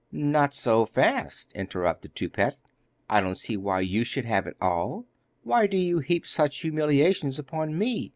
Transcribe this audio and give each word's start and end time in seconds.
'Not 0.11 0.55
so 0.55 0.83
fast,' 0.87 1.51
interrupted 1.53 2.15
Toupette, 2.15 2.57
'I 3.07 3.21
don't 3.21 3.37
see 3.37 3.55
why 3.55 3.81
you 3.81 4.03
should 4.03 4.25
have 4.25 4.47
it 4.47 4.57
all. 4.59 5.05
Why 5.43 5.67
do 5.67 5.77
you 5.77 5.99
heap 5.99 6.25
such 6.25 6.61
humiliations 6.61 7.37
upon 7.37 7.77
me? 7.77 8.09